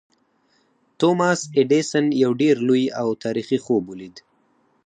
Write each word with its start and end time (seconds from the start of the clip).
توماس 0.99 1.41
ایډېسن 1.57 2.05
یو 2.23 2.31
ډېر 2.41 2.55
لوی 2.67 2.85
او 3.01 3.07
تاریخي 3.23 3.59
خوب 3.65 3.83
ولید 3.91 4.15